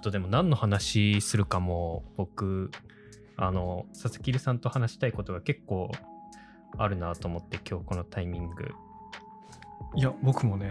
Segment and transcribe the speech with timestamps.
[0.00, 2.70] っとでも何の話するかも僕
[3.36, 5.92] あの佐々木さんと話したいことが結構
[6.78, 8.70] あるなと思って今日このタイミング。
[9.96, 10.70] いや僕もね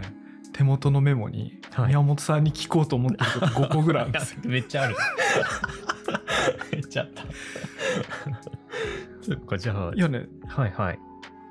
[0.52, 1.88] 手元のメモにはい。
[1.88, 4.40] 宮本さんに聞こうと思ってること5個ぐらいあるんですよ。
[4.44, 4.96] めっちゃある。
[6.72, 7.22] めっちゃあった。
[9.22, 10.26] そっかじゃあいやね。
[10.48, 10.98] はいはい。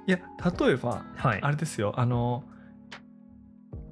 [0.08, 0.20] いや
[0.60, 1.42] 例えばはい。
[1.42, 1.94] あれですよ。
[1.96, 2.44] あの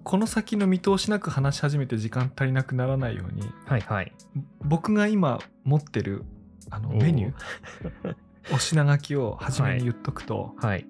[0.07, 4.13] この先の見通しなく話し始めて時間足りなくならないようにはいはい。
[4.61, 6.23] 僕が今持ってる
[6.69, 8.15] あのメニュー
[8.55, 10.87] お品書きを初めに言っとくと、はい。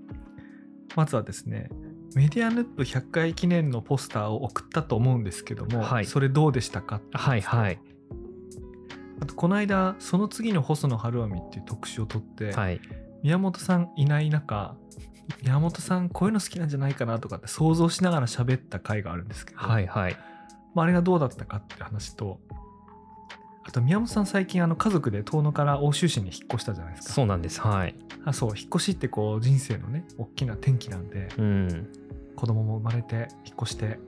[0.95, 1.71] まずはですね
[2.13, 6.05] メディアヌップ100回記念のポスターを送ったと思うんですけども、はい。
[6.05, 7.79] それどうでしたかはいはい。
[9.19, 12.79] あとこの間その次の細野晴臣っていう特集を取って、はい。
[13.23, 14.75] 宮本さんいない中
[15.41, 20.17] 宮本さんこういうの好きなんじゃないかなとかって想像しながら喋った回があるんですけど、はいはい。
[20.73, 22.39] まあ、あれがどうだったかって話と
[23.67, 27.13] あと宮本さん最近あの家族で遠野から奥州市に引っ越したじゃないですか。
[27.13, 27.59] そうなんです。
[27.59, 27.95] はい。
[28.23, 31.89] あそう引っ越しってこう人生のね大きな転機なんでうん。
[32.37, 33.99] 子供も生まれて引っ越して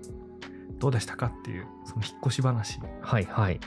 [0.77, 2.79] どうでしたかっていうその引っ越し話。
[3.01, 3.59] はいはい。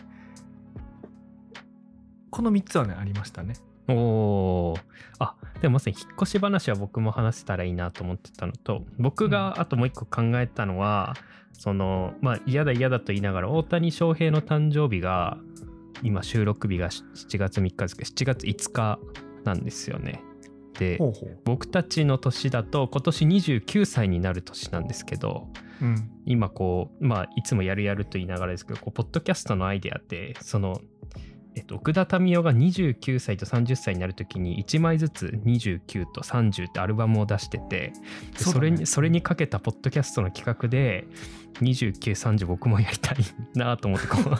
[2.31, 3.55] この3つはねありましたね
[3.89, 4.81] おー。
[5.19, 11.15] あでもまさに引っ越し話は僕も話せたらいいなと思ってたのと僕があともう一個考えたのは、
[11.53, 15.39] そのまあ嫌だ嫌だと言いながら大谷翔平の誕生日が
[16.03, 18.99] 今収録日が7月3日ですけど7月5日
[19.45, 20.23] なんですよね。
[20.79, 20.99] で
[21.45, 25.49] 僕たちの年だと今年29歳になる年なんですけど
[25.81, 26.11] うん。
[26.25, 30.81] 今こうまあいつもやるやると言いながらですけどこうポッドキャストのアイデアってその
[31.55, 37.93] えっと、奥田民生が29歳と30歳になるときに1枚ずつ29と30ってアルバムを出してて
[38.33, 41.07] でそねそれにそれにかけたポッドキャストの企画で
[41.61, 43.17] 2930僕もやりたい
[43.55, 44.39] なと思ってこう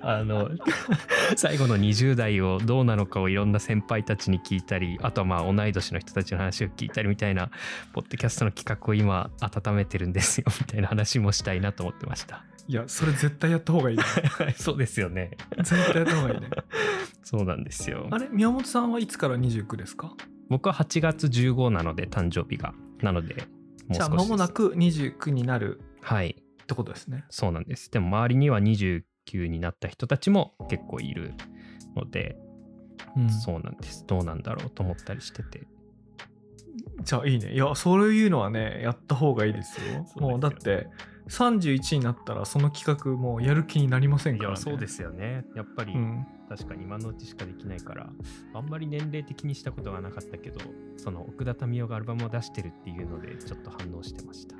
[0.00, 0.50] あの
[1.36, 7.50] 最後の20代をどうなのかをいろんな先輩たちに聞いたりあとはまあ同い年の人たちの話を聞いたりみたいな
[7.92, 12.44] ポッドキャストの企画を今温めてるんですよみたいな話もしたいなと思ってました。
[12.68, 14.02] いやそれ絶対やった方がいいね
[14.56, 15.36] そうですよね。
[15.58, 16.48] 絶対やった方がいいね
[17.22, 18.18] そうなんですよあ。
[18.18, 20.12] れ宮本さんはいつから29ですか？
[20.48, 22.74] 僕は8月15なので誕生日が。
[23.02, 23.40] なので、も
[23.90, 27.90] うじゃあ間もなく29になるはい、ってことですねそうなんです。
[27.90, 29.02] でも周りには29
[29.48, 31.34] になった人たちも結構いる
[31.94, 32.36] ので、
[33.16, 34.04] うんそうなんです。
[34.06, 35.66] どうなんだろうと思ったりしてて。
[37.02, 40.88] じゃあいいねいやそういうのはねやった方がいいですよそうですよもうだって
[41.28, 44.56] 31になったらその企画もうやる気になりませんからね
[44.86, 45.44] すよね。
[45.54, 48.08] やっぱりうん確かに今のうちしかできないから、
[48.54, 50.60] あんまり年齢的にしたことがなかったけど、
[50.96, 54.54] その奥田民生がアルバムを出してるっていうので、ちょっと反応してました。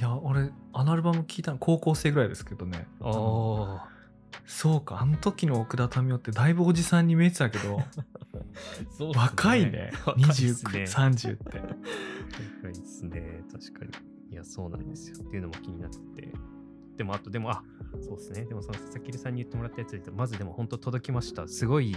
[0.00, 3.89] いや俺あのアルバム聞いたの高校生ぐらいですけどねあのおー
[4.46, 7.80] そうかあの時の奥田民生ってだいぶおじさんに見えてたけど。
[8.90, 9.20] そうっすね。
[9.20, 9.92] 若いね。
[10.04, 10.82] 若いっすね。
[10.84, 11.58] 2930って。
[11.58, 13.44] 若いですね。
[13.50, 14.32] 確かに。
[14.32, 15.16] いやそうなんですよ。
[15.20, 16.32] っていうのも気になって。
[16.96, 17.62] でもあとでもあ
[18.00, 18.44] そうですね。
[18.44, 21.48] でもその佐々木さんに言ってもらったやつで言うとまずでも本当届きました。
[21.48, 21.96] すごい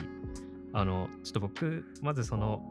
[0.72, 2.64] あのちょっと僕まずその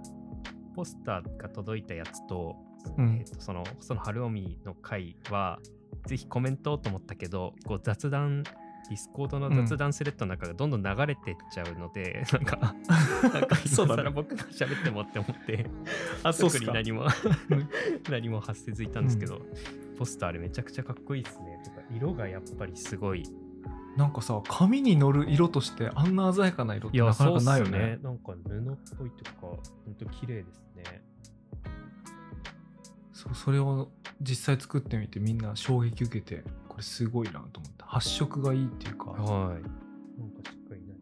[0.75, 2.57] ポスターが届いたやつと,、
[2.97, 3.19] うん。
[3.19, 5.61] えっとそのその春臣の回は
[6.07, 8.45] ぜひコメントをと思ったけどこう雑談
[8.93, 12.75] ディスコードの雑談スレッドの中がどんどん流れてっちゃうので、 なんか
[13.33, 14.03] なんかそうだね。
[14.03, 15.67] 今更僕が喋ってもって思って
[16.23, 17.69] あ特に何もうん
[18.11, 19.41] 何も発せずいたんですけど、
[19.99, 21.63] ポスターあれめちゃくちゃかっこいいですね。
[21.65, 23.25] とか色がやっぱりすごい。
[23.97, 27.99] なんかさ紙に乗る色としてあんな鮮やかな色ってなかなかないよそうっすね。
[28.03, 29.61] なんか布っぽいとかほ
[29.91, 31.03] んと綺麗ですね。
[33.13, 39.21] そうそれを実際作ってみてみんな衝撃受けてこれすごいなと思って発色がいいっていうかはい。
[39.21, 40.95] なんかしっかりね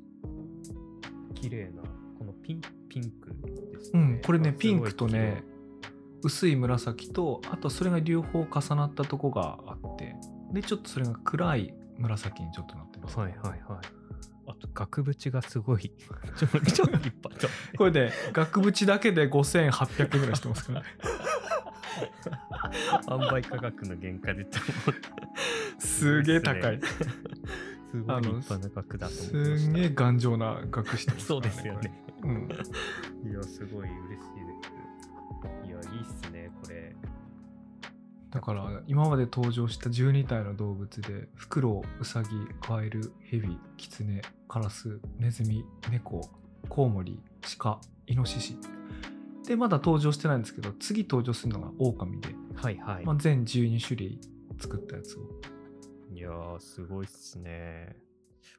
[1.36, 1.82] 綺麗な
[2.18, 4.00] このピンピンクですね。
[4.00, 5.44] うんこれねピンクとね
[6.24, 10.16] 薄い紫とあとそれが両方重なったとこがあって
[10.52, 13.60] でちょっとそれが暗い紫にちょっとなってます、はいはいはい。
[14.48, 15.92] あと額縁がすごい。
[16.36, 17.48] ちょっと立派 と
[17.78, 20.86] これで額縁だけで5800円ぐらいしてますからね
[23.06, 26.80] 販売価格の原価でと思ってすげえ高い
[27.90, 31.92] すごい立派な額だと思ってましたすげえ頑丈な額してますそうですよね。
[32.22, 32.48] うん
[33.24, 35.66] いや、すごい嬉しいです。
[35.66, 36.94] いや、いいっすね、これ。
[38.30, 42.28] だから今まで登場した12体の動物でフクロウウサギ
[42.60, 46.20] カエルヘビキツネカラスネズミ猫
[46.68, 47.18] コウモリ
[47.58, 48.56] 鹿イノシシ
[49.46, 53.04] でまだ登場してないんですけど次登場するのがオオカミで、はいはい。
[53.04, 54.20] まあ、全12種類
[54.58, 55.22] 作ったやつを
[56.12, 57.96] いやー、すごいっすね。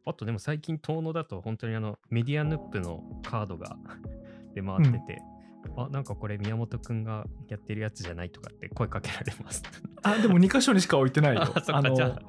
[0.03, 3.77] あとでも最近、遠野だと本当にあのメディアヌップのカードが
[4.55, 5.21] 出回ってて、
[5.77, 9.63] あ、なんかこれ宮本くんがやってるやつじゃないとかって声かけられます。
[10.03, 11.43] あでも2箇所にしか置いてないよ。
[11.67, 12.21] あのじゃあ。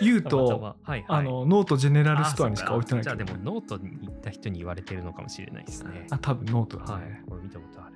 [0.00, 0.76] 言うたまたとま。
[0.82, 6.06] はいはい、あのノートジェネラルストアにしあか置いてないじゃあでもノートに行った人に言われてるのかもしれないですね。
[6.10, 7.94] あ多分ノートだはねい、これ見たことある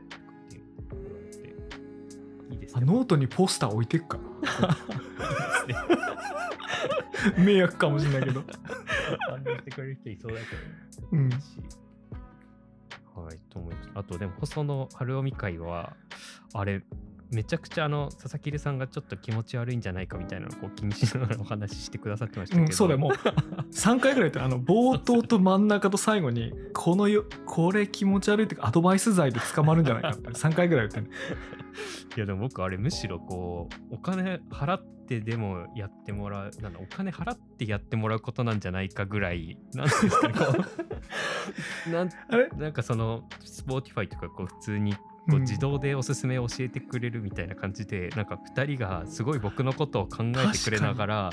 [2.51, 2.87] いいいですあね。
[2.87, 4.19] ノートにポスター置いてくか。
[7.37, 8.45] 迷惑かもしれないけど。
[9.29, 10.47] 反応してくれる人いそうだけ
[11.01, 11.13] ど。
[11.13, 11.31] うん。
[11.31, 11.37] し
[13.25, 13.91] はい、と思います。
[13.95, 15.97] あと、でも、細野晴臣会は、
[16.55, 16.83] あれ、
[17.31, 23.01] めちゃくちゃあの佐々木留さんがちょっと気持ち悪いんじゃないかみたいなのをこう気にしながらお話ししてくださってましたけど、うん、そうだよ。
[23.01, 23.13] もう
[23.71, 31.15] 3回ぐらい言ってあの冒頭と真ん中と最後にこのよこれ気持ち悪いっていうかアドバイス罪で捕まるんじゃないかって3回ぐらい言ってね
[32.17, 40.29] いやでも僕あれむしろこうお金払ってでもやってもらうなんだお金払ってやってもらうことなんじゃないかぐらいなんですか
[41.91, 42.49] なん あれ？
[42.51, 45.41] なんかその Spotify とかこう普通にこううん。
[45.43, 51.31] 自動でおすすめを教えてくれるみたいな感じで、なんか2人がすごい僕のことを考えてくれながら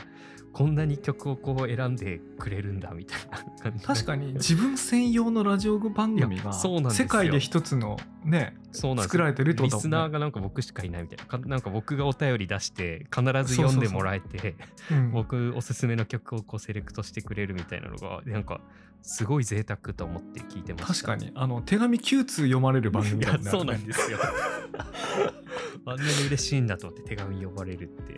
[0.55, 4.33] こんなに曲をこう選んでくれるんだみたいな感じ確かに。
[4.33, 9.87] 自分専用のラジオ番組が世界で一つのね作られてるってことだもんね。
[9.87, 11.25] リスナーがなんか僕しかいないみたいな。
[11.25, 14.55] かなんか僕がお便り出して必ず読んでもらえて
[14.91, 14.93] う。
[14.95, 15.11] ん。
[15.11, 18.61] 僕おすすめの曲をこうセレクトしてくれるみたいなのがなんか
[19.01, 21.07] すごい贅沢と思って聞いてました。
[21.07, 21.31] 確かに。
[21.35, 24.17] あの手紙9通読まれる番組いだねやそうなんですよ。
[25.87, 28.15] あんなに嬉しいんだと思って手紙呼ばれるって、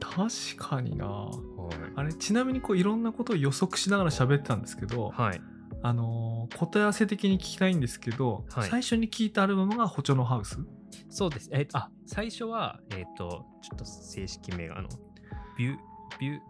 [0.00, 1.06] 確かにな。
[1.06, 1.92] はい。
[1.96, 5.40] あれちなみにこういろんなことを予測しながら喋ってたんですけど、はい、
[5.82, 8.68] あのー答え合わせ的に聞きたいんですけど、はい。
[8.70, 10.58] 最初に聞いたアルバムが「ホチョのハウス
[11.08, 11.48] そうです。
[11.52, 14.88] えあ最初はえっ、とちょっと正式名があの
[15.56, 15.76] ビュ
[16.18, 16.40] ビュ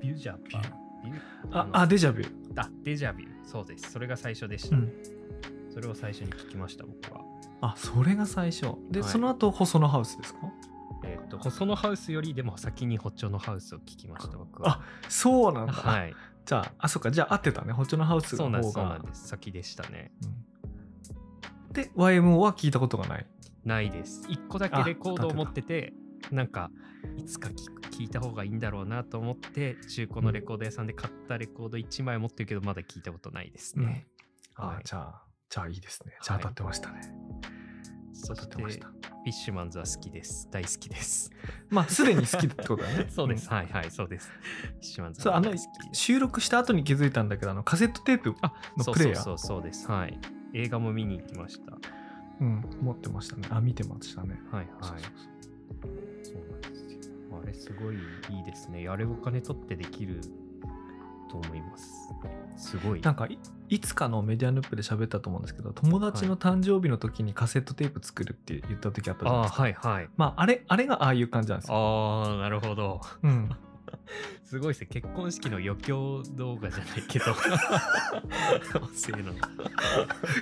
[0.00, 0.60] ビュジャパ
[1.02, 1.12] ビュ」
[1.50, 3.90] のああデジャビュあデジャビュそうです。
[3.90, 4.92] それが最初でした、うん。
[5.72, 7.20] それを最初に聞きました僕は。
[7.62, 8.74] あそれが最初。
[8.90, 9.10] で、はい。
[9.10, 10.40] その後細野ハウスですか？
[11.04, 14.70] えっ、と細野ハウスよりでも先にホッチョのハウスを聞きました僕は。
[14.70, 16.14] あそうなんだ、はい。
[16.44, 17.10] じゃああそっか。
[17.10, 17.72] じゃあ合ってたね。
[17.72, 19.28] ホチョのハウスそうなんですそうの方がなんです。
[19.28, 20.12] 先でしたね。
[20.22, 20.30] うん。
[20.30, 20.36] で
[21.72, 23.26] YMO は聞いたことがない。
[23.64, 24.22] ないです。
[24.28, 25.92] 1個だけあレコードを持ってて
[26.30, 26.70] なんか
[27.16, 34.06] いつか聞く聞いた方がいいんだろうなと思って中古のレコード屋さんで買ったレコード1枚持ってるけどまだ聞いたことないですね、
[34.54, 34.82] あ、はい。
[34.84, 36.16] じゃあじゃあいいですね。
[36.22, 37.00] じゃあ当たってましたね、
[38.22, 38.88] 当たそしててました。
[39.26, 40.48] ィッシュマンズは好きです。
[40.50, 41.30] 大好きです。
[41.68, 43.06] まあすでに好きってことだね。
[43.10, 43.52] そうです、ん。
[43.52, 44.30] はいはいそうです。
[44.30, 45.52] フィッシュマンズそうあの
[45.92, 49.16] 収録した後に気づいたんだけどあのカセットテープあそうのプレイヤー。
[49.16, 49.86] そうそうそうです。
[49.90, 50.18] はい
[50.54, 51.78] 映画も見に行きました
[52.40, 55.00] うん、持ってましたねあ見てましたねはいはい
[56.22, 57.40] そうなんですよ。
[57.42, 58.88] あれすごいいいですね。
[58.88, 60.20] あれお金取ってできる
[61.30, 62.12] と思います。
[62.56, 63.00] すごい。
[63.00, 63.38] なんかい
[63.68, 70.08] いつかのメディアヌップで喋ったと思うんですけど友達の誕生日の時にカセットテープ作るって言った時あったじゃないああ、ですか、はいはい。
[70.16, 73.00] まああれあれがああいう感じなんですよ、ああ、なるほど。
[73.22, 73.50] うん、
[74.44, 74.88] すごいですね。
[74.90, 77.26] 結婚式の余興動画じゃないけど。
[78.94, 79.34] そういうの。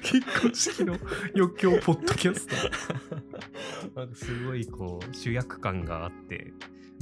[0.02, 0.96] 結婚式の
[1.34, 2.56] 余興ポッドキャスト、
[4.00, 6.52] なんかすごいこう主役感があって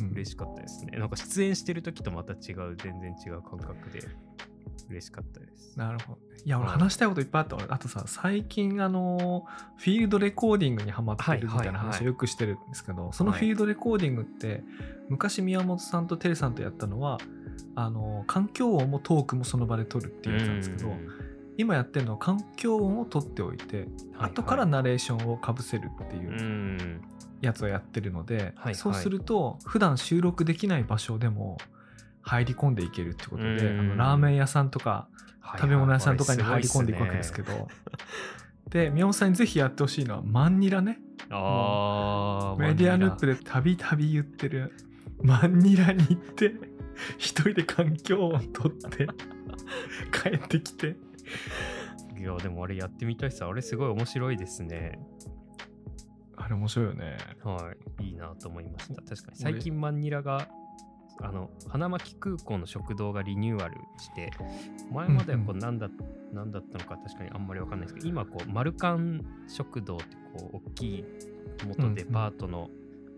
[0.00, 0.98] うん嬉しかったですね。
[0.98, 4.02] なんか出演してる時とまた違う、全然違う感覚で
[4.88, 5.76] 嬉しかったです。
[5.76, 6.40] なるほどね。
[6.44, 9.44] いや俺はい話したいこといっぱいあった俺あとさ最近あの
[9.78, 11.92] フィールドレコーディングにハマってるみたいなはいはいはい。
[11.92, 14.62] 話をよくしてるんですけど、そのフィールドレコーディングって
[15.08, 17.18] 昔宮本さんとテレさんとやったのは
[17.74, 20.92] あの環境音もトークもその場で撮るっていうやつなんですけど、
[21.58, 23.88] 今やってるのは環境音を取っておいて、
[24.18, 27.00] 後からナレーションをかぶせるっていううん。
[27.42, 28.74] やつをやってるので、はい。
[28.74, 31.58] そうすると普段収録できない場所でも
[32.26, 35.08] 入り込んでいけるってことで、うんあのラーメン屋さんとか
[35.40, 37.52] はい食べ物屋さんとかにはい入り込んでいくわけですけど。
[37.52, 37.68] ど、
[38.68, 40.98] で宮本さんにぜひやってほしいのはマンニラね
[41.30, 43.34] ああ、メディアヌップで。
[43.34, 44.74] でたびたび言ってる
[45.22, 46.52] マンニラに行って
[47.16, 49.06] 一人で環境音取って
[50.12, 50.96] 帰ってきて
[52.18, 53.46] いや、でもあれやってみたいさ。
[53.46, 54.98] あれすごい面白いですね。
[56.36, 58.04] あれ面白いよねはい。
[58.08, 59.02] いいなと思いました。
[59.02, 59.36] 確かに。
[59.36, 60.48] 最近マンニラが、
[61.22, 64.30] あの、花巻空港の食堂がリニューアルして、
[64.92, 65.88] 前まではこうう、なんだ、
[66.32, 70.04] なんだったのか確かにあんまりわかんないですけど、今、こう、マルカン食堂って、
[70.36, 71.04] こう、大きい
[71.66, 72.70] 元デパートの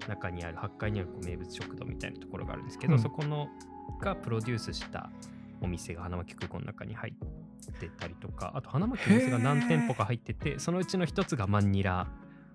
[0.09, 2.99] 中にある、8階にあるこう名物食堂みたいなところがあるんですけど、うん。
[3.01, 3.49] そこの
[4.01, 5.11] がプロデュースした
[5.61, 12.07] お店が花巻空港の中に入ってたりとか、あと花巻のお店が何店舗か入ってて、そのうちの一つがマンニラ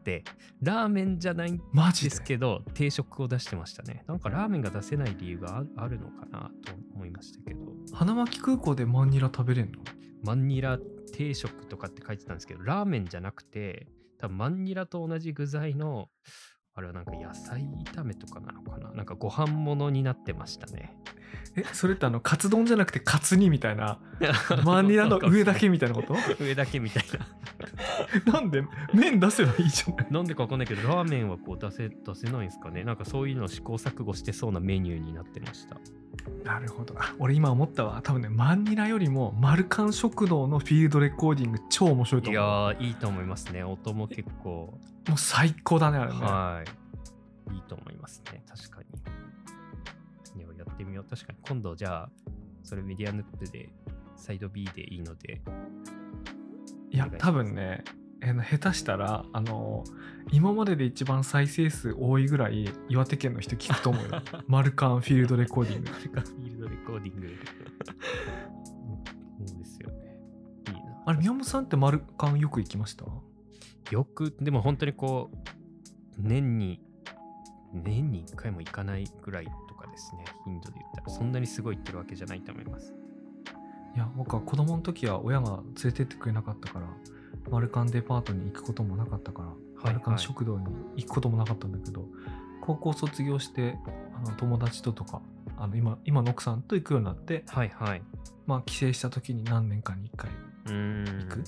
[0.04, 0.26] って
[0.62, 2.10] ラーメンじゃないんでマジで？
[2.10, 4.04] すけど定食を出してましたね。
[4.08, 7.62] なんかラーメンが出せない理由がああるのかなと思いましたけど。
[7.94, 9.80] 花巻空港でマンニラ食べれんの？
[10.24, 10.78] マンニラ
[11.14, 13.88] 定食とかって書いてたんですけどラーメンじゃなくて
[14.20, 16.10] 多分マンニラと同じ具材の
[16.76, 18.92] あれはなんか野菜炒めとかなのかな？
[18.92, 20.96] なんかご飯物になってましたね。
[21.56, 24.00] えそれってあのカツ丼じゃなくてカツ煮みたいな？
[24.66, 26.16] マンニラの上だけみたいなこと？
[26.44, 27.28] 上だけみたいな
[28.32, 32.84] なんで麺出せばいいじゃない なんでかわかんないけどラーメンはこう出せ出せないんですかね。
[32.84, 35.78] なんかそういうのを試行錯誤してそうなメニューになってました。
[36.44, 36.96] なるほど。
[36.98, 38.02] あ俺今思ったわ。
[38.04, 42.72] 多分ねマンニラよりもマルカン食堂のフィールドレコーディング超面白いとい思う。
[42.72, 43.64] やーいいと思いますね。
[43.64, 44.80] 音も結構。
[45.08, 46.64] もう最高だねあれね、は
[47.52, 47.54] い。
[47.56, 48.44] いいと思いますね。
[48.48, 50.42] 確かに。
[50.42, 51.06] いややってみよう。
[51.10, 51.40] 確かに。
[51.42, 52.10] 今度じゃあ
[52.64, 53.70] それメディアヌップで
[54.16, 55.42] サイド B でいいので。
[56.90, 57.84] いや多分ね
[58.26, 59.84] えー下手したらあの
[60.32, 64.22] 今までで一番再生数多いぐらい岩手県の人聞くと思うよ。
[64.48, 65.90] マルカンフィールドレコーディング。
[65.90, 67.22] フィールドレコーディング。
[67.28, 67.36] で
[69.46, 70.18] そうですよね。
[70.68, 71.02] いいな。
[71.06, 73.06] あれ宮本さんってマルカンよく行きました？
[73.92, 75.38] よくでも本当にこう
[76.18, 76.80] 年に
[77.74, 80.24] 年に1回も行かないぐらいとかですね。
[80.46, 81.10] 頻度で言ったら。
[81.10, 82.94] そんなにすごい行ってるわけじゃないと思います。
[83.96, 86.88] いや僕は子供の時は親が連れてってくれなかったから
[87.50, 89.52] マルカンデパートに行くこともなかったから、い
[89.84, 92.06] マルカン食堂に行くこともなかったんだけど
[92.62, 93.78] 高校卒業して
[94.16, 95.22] あの友達ととか
[95.58, 98.02] あの今今の奥さんと行くようになって、はいはい。
[98.46, 100.30] まあ、帰省した時に何年かに1回
[100.66, 101.44] 行く、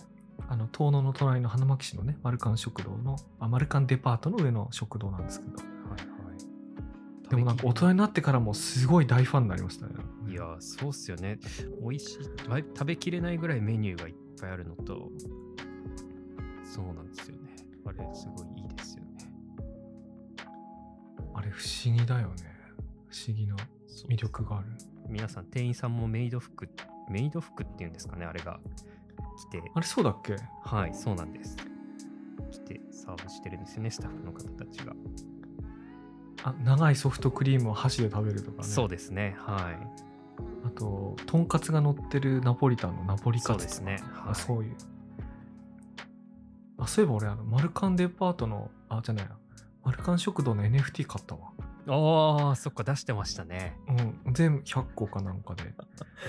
[0.47, 5.57] あの遠野の隣の花巻市のねマルカン食堂のあマルカンデパートの上の食堂なんですけど。
[5.57, 7.29] はいはい。
[7.29, 9.93] でもなんか大人になってからもすごい大ファンになりましたね。
[10.29, 11.39] いやーそうっすよね。
[11.81, 12.49] 美味しい。
[12.49, 15.09] ま食べきれないぐらいメニューがいっぱいあるのと
[16.75, 17.55] そうなんですよね。
[17.85, 19.29] あれすごいいいですよね。
[21.33, 22.35] あれ不思議だよね。
[23.07, 23.55] 不思議な
[24.09, 24.67] 魅力がある。
[25.07, 26.67] 皆さん店員さんもメイド服
[27.09, 28.59] メイド服っていうんですかねあれが。
[29.37, 29.63] 来て。
[29.73, 30.35] あれそうだっけ？
[30.63, 31.55] はいそうなんです。
[32.51, 34.93] 来てサーブしてるんですよねスタッフの方たちが、
[36.43, 38.67] あ長いソフトクリームを箸で食べるとかね。
[38.67, 39.77] そうですねはい。
[40.65, 43.59] あととんかつが乗ってるナポリタンのナポリカツとか。
[43.59, 44.31] そうですねはい。
[44.31, 44.75] あそういう
[46.85, 49.35] あそういえば俺あのマルカンデパートのあじゃないな
[49.83, 51.51] マルカン食堂の NFT 買ったわ。
[51.87, 53.75] ああそっか出してましたね。
[53.87, 54.33] うん。
[54.33, 55.63] 全部100個かなんかで。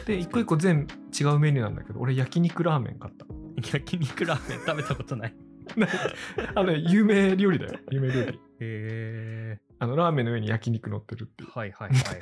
[0.07, 3.27] で一個一個全部違うメニューなんだけど俺焼肉ラーメン買った。
[3.73, 5.35] 焼肉ラーメン食べたことない。
[6.55, 7.79] あのね有名料理だよ。
[7.91, 8.29] 有名料理。
[8.29, 11.51] へえあのラーメンの上に焼肉乗ってるっていう。
[11.51, 12.21] はいはいはいはい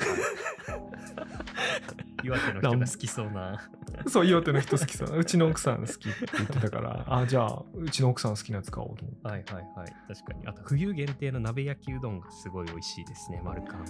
[2.24, 3.60] 岩手の人が好きそうな。
[4.08, 7.04] そう岩手の人好きそううちの奥さん好きって言ってたから。
[7.06, 9.28] あじゃあうちの奥さん好きなやつ買おうと思って。
[9.28, 9.94] はいはいはい。
[10.08, 10.46] 確かに。
[10.46, 13.40] あと冬限定の鍋焼きうどんがすごい美味しいですね。
[13.44, 13.84] マルカン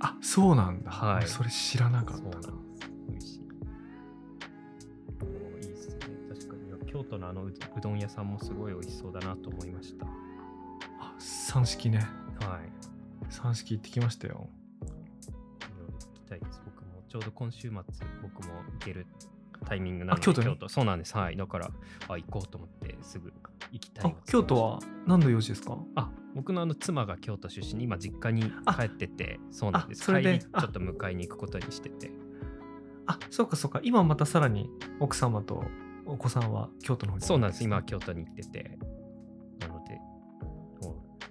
[0.00, 1.16] あそうなんだ、はい。
[1.18, 2.52] 俺それ知らなかっそうたなな
[3.10, 3.38] 美味しい。
[5.56, 5.96] いいですね。
[6.28, 10.06] 確かに京都のあのううどん屋さんもすごい美味しそうだなと思いました。
[11.00, 11.98] あ三式ね。
[12.40, 12.70] はい。
[13.30, 14.48] 三式行ってきましたよ。
[14.82, 16.62] いろいろ聞きたいです
[17.08, 17.70] ちょうど今週末
[18.22, 19.06] 僕も行ける
[19.66, 21.16] タイミングなのであ京都にそうなんです。
[21.16, 21.36] はい。
[21.36, 21.70] だから
[22.08, 23.32] あ行こうと思ってすぐ
[23.72, 25.78] 行きたいあ京都は何の用事ですか？
[25.96, 30.02] あ僕のあの妻が京都出身今実家に帰っててそうなんです。
[30.02, 30.38] あそれで？
[30.38, 32.10] ちょっと迎えに行くことにしてて。
[33.06, 33.80] あそうかそうか。
[33.82, 35.64] 今またさらに奥様と
[36.06, 37.24] お子さんは京都の方に？
[37.24, 37.64] そうなんです。
[37.64, 38.78] 今は京都に行ってて。
[39.60, 39.98] なので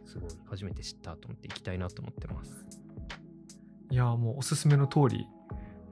[0.05, 2.65] すごい初めて知ったと思って行きたいなと思ってます。
[3.89, 5.27] いやもうおすすめの通り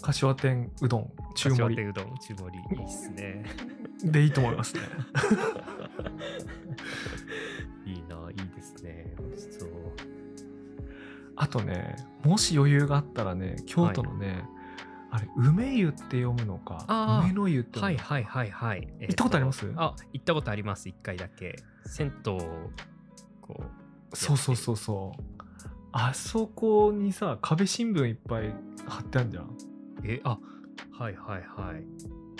[0.01, 1.75] 柏店うどん中盛り。
[1.75, 2.79] 柏手うどん中盛り。
[2.79, 3.43] いいっすね。
[4.03, 4.81] でいいと思いますね。
[7.85, 9.13] いいないいですね。
[9.19, 9.69] 美味しそう。
[11.35, 14.45] あとねもし余裕があったらね京都のね、
[15.11, 19.73] あれ梅湯って読むのか梅の湯ってはいはいはいはい、えー行ったことあります？
[19.75, 21.55] あ行ったことあります一回だけ。
[21.85, 22.39] 銭湯を
[23.41, 23.63] こ
[24.11, 25.21] うそうそうそうそう。
[25.91, 28.53] あそこにさ壁新聞いっぱい
[28.87, 29.49] 貼ってあるじゃん
[30.07, 30.39] えあ
[30.91, 31.83] はいはいはい。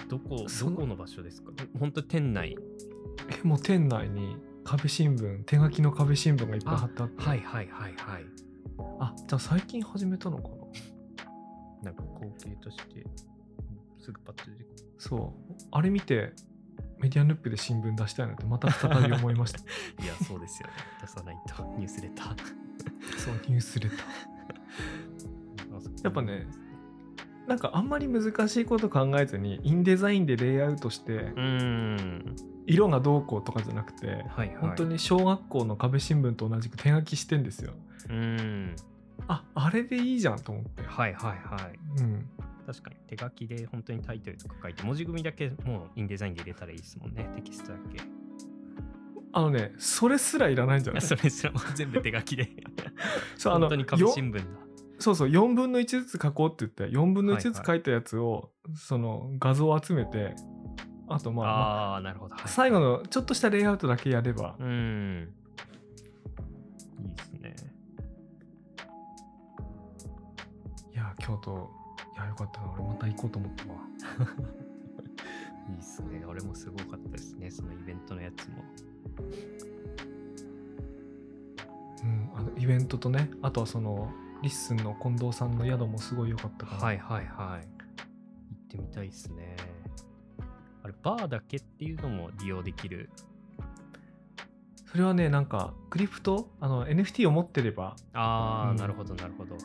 [0.07, 1.51] どこどこの場所ですか？
[1.79, 2.55] 本当店内。
[3.29, 8.25] えもう店内に壁新聞手書きの壁新聞がいっぱい貼ってあってはいはいはいはい。
[8.99, 10.49] あじゃあ最近始めたのか
[11.83, 11.85] な？
[11.85, 12.83] なんか光景として
[13.99, 14.75] すぐパッと出てくる。
[14.97, 15.53] そう。
[15.71, 16.33] あれ見て
[16.99, 19.59] メディアヌップで新聞出したいなってまた再び思いました。
[20.03, 20.73] いやそうですよね。
[21.01, 21.63] 出さないと。
[21.77, 22.37] ニュースレター。
[23.17, 23.99] そうニュースレター。
[26.03, 26.47] やっぱね
[27.47, 31.31] なんかあんまり難しいこと考えずにインデザインでレイアウトして
[32.65, 34.57] 色がどうこうとかじゃなくて、はいはい。
[34.59, 37.73] 本当に小学校の壁新聞と同じく手書きしてんですよ。
[38.09, 38.75] うん。
[39.27, 40.81] ああれでいいじゃんと思って。
[40.83, 42.01] はいはいはい。
[42.01, 42.25] うん、
[42.65, 48.01] 確かに手書きで本当にタイトルとか書いて文字組みだけもうインデザインで入れたらいいですもんねテキストだけ。
[49.33, 51.01] あのねそれすらいらないんじゃない？
[51.03, 52.49] それすらも全部手書きで。
[53.37, 54.43] そうあの本当に壁よ新聞だ
[54.99, 60.35] そうそう4分の1ずつ書こうって言って4分の1ずつはい書いたやつを、その画像を集めて
[61.07, 65.29] あとまあまああなるほど、はい最後のちょっとしたレイアウトだけやれば、うん。
[66.99, 67.55] いいですね。
[70.93, 71.69] いや京都
[72.15, 72.71] いやよかったな。
[72.73, 73.73] 俺また行こうと思ったわ。
[75.69, 76.23] いいですね。
[76.25, 77.51] 俺もすごかったですね。
[77.51, 78.63] そのイベントのやつも。
[82.03, 84.11] うんあのイベントとねあとはその
[84.41, 86.81] リッスンの近藤さんの宿もすごい良かったから。
[86.81, 87.67] はいはいはい。
[87.67, 87.67] 行
[88.55, 89.55] ってみたいですね。
[90.83, 93.09] あれバーだけっていうのも利用できる。
[94.85, 96.49] それはねなんか crypto？
[96.61, 97.95] あの NFT を持ってれば。
[98.13, 98.77] ああ、うん。
[98.77, 99.57] なるほどなるほど。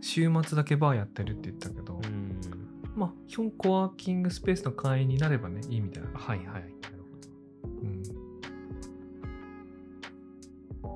[0.00, 2.40] 週末だけバーやってるって言ったけど、うん。
[2.96, 6.10] まあ基本コワーキングスペースの会員になればねいいみたいな。
[6.14, 6.64] はいはい。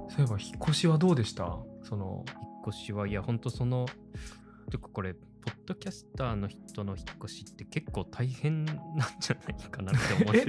[0.09, 1.59] そういえば引っ越しはどうでした？
[1.83, 2.25] その
[2.69, 3.87] 越しはいやほんとその
[4.71, 8.77] てかこれポッドキャスターの人の引っ越しって結構大変なん
[9.21, 10.41] じゃないかなって思うんで？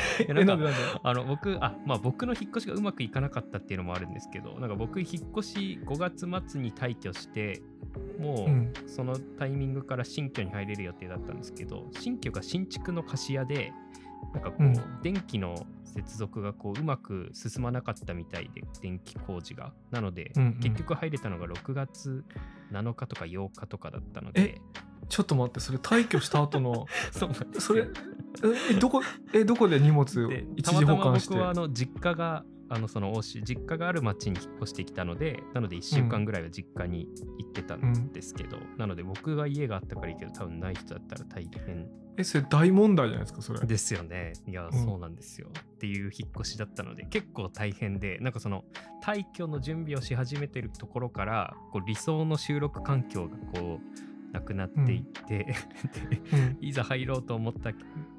[0.00, 7.60] すけどなんあの僕あまあ僕の引っ越しがうまくいかなかったっていうのもあるんですけどなんか僕引っ越し5月末に退去して
[8.18, 13.72] もうそのタイミングから新居に入れる予定だったんですけど新居が新築の貸し屋で
[14.32, 14.74] なんかこう、うん。
[15.02, 19.72] 電気の接続がこううまく進まなかったみたいで電気工事が。
[19.90, 20.54] なので、うんうん。
[20.60, 22.24] 結局入れたのが6月
[22.72, 24.60] 7日とか8日とかだったので。
[25.08, 27.86] ちょっと待ってそれ退去した後の そうなんですそれよ
[28.70, 29.02] えどこ
[29.34, 37.06] えどこで荷物で一時たまたま保管して僕はあの実家があのその実家がある町に引っ越してきたのでなので1週間ぐらいは実家に
[37.38, 41.86] 行ってたんですけど、なので僕が家があったからいいけど多分ない人だったら大変。
[42.16, 43.60] えそれ大問題じゃないですかそれ。
[43.66, 44.32] ですよね。
[44.46, 44.72] いや、ん。
[44.72, 45.48] そうなんですよ。
[45.50, 48.64] っていう引っ越しだったので結構大変でなんかその
[49.04, 55.54] 退去の準備をし始めてるところからこう理想の収録環境がこうなくなっていって、 で
[56.32, 56.58] うん。
[56.60, 57.72] いざ入ろうと思った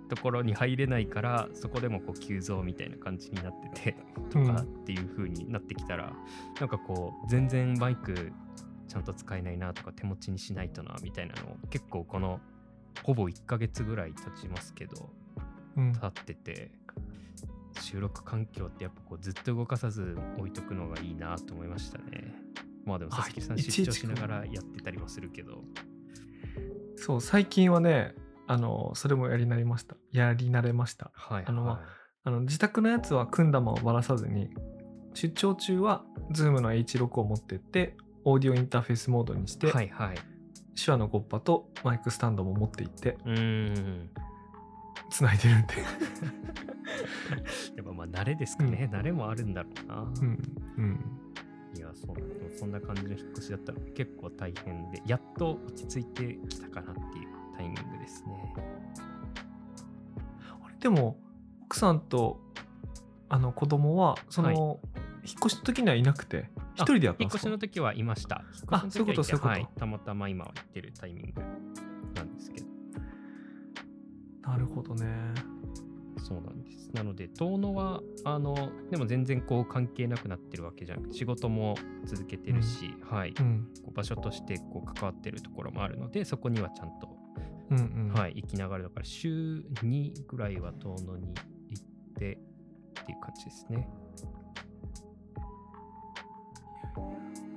[0.04, 3.98] ところに入れないからそこでもこう急増みたいな感じになってて
[4.30, 6.14] とかっていう風になってきたら、
[6.60, 8.32] なんかこう全然マイク
[8.88, 12.40] ちゃんと使えないなとか手持ちにしないとなみたいなのを結構この
[13.04, 15.10] ほぼ1ヶ月ぐらい経ちますけど
[15.78, 16.72] うん経ってて
[17.82, 22.36] 収録環境ってやっぱこうずっと動かさず置いとくのがいいなと思いましたね。
[22.86, 25.64] まあでもあ佐々木さん出張しながらやってたりもするけど。
[26.96, 28.14] そう最近はね
[28.54, 29.96] あのそれもやりなりました。
[30.12, 31.12] やり慣れました。
[31.14, 31.78] はい、あのはい
[32.26, 34.50] あの自宅のやつは組んだままばらさずに
[35.14, 40.18] 出張中は Zoom の H6 を持ってってオーディオインターフェースモードにして、はいはい。
[40.82, 44.10] 手話のゴッパとマイクスタンドも持っていってうーん。
[45.10, 45.74] つないでるんで。
[47.76, 49.96] やっぱまあ慣れですかね、慣れもあるんだろうな。
[50.02, 50.40] うん。
[50.78, 51.00] うん。
[51.76, 58.54] いや、そうなんそんな感じの引っ越しだったので結構大変で、やっと落ち着いてきたかなっていうタイミングですね。
[60.64, 61.18] あれでも
[61.66, 62.42] 奥さんと
[63.30, 64.80] あの子供はその、はい
[65.26, 67.40] 引っ越しの時にはいなくて一人でやった引っ越んですか？
[67.40, 68.44] しの時はいました。
[68.68, 71.42] あそういうことそういうことはい、たまたま今は行ってるタイミング
[72.14, 72.68] なんですけど。
[74.42, 75.08] なるほどね
[76.18, 76.90] そうなんです。
[76.94, 87.18] なので、遠野は、あの、でも全然こう関係なくなってるわけじゃなくて、仕事も続けてるし、はい、うんこう場所としてこう関わってるところもあるので、そこにはちゃんと、
[87.76, 88.14] うんうん。
[88.14, 91.34] はい、行きながらだから、週2ぐらいは遠野に
[91.70, 91.84] 行っ
[92.16, 92.40] て
[93.02, 93.88] っていう感じですね。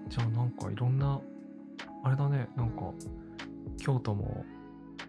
[0.09, 1.20] じゃあなんかいろんな
[2.02, 2.92] あれだねなんか
[3.79, 4.44] 京都も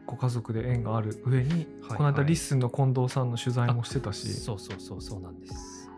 [0.06, 1.50] ご家族で縁がある上に、
[1.82, 2.26] はいこの間はい。
[2.26, 5.90] リッスンの近藤さんの取材もしてたし、そうそうそう、そうなんです。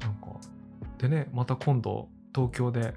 [0.00, 0.38] なんか
[0.98, 2.94] でねまた今度東京で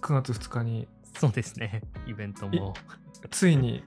[0.00, 0.88] 9月2日に
[1.18, 2.74] そうですね、イベントも、
[3.30, 3.84] ついに